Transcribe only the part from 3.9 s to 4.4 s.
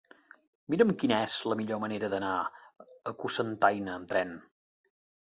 amb tren.